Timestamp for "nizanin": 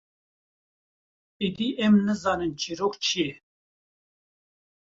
2.05-2.51